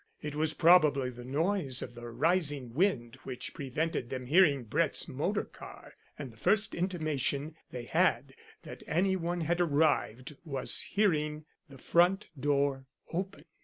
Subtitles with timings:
[0.19, 5.43] "It was probably the noise of the rising wind which prevented them hearing Brett's motor
[5.45, 8.33] car, and the first intimation they had
[8.63, 13.45] that any one had arrived was hearing the front door open.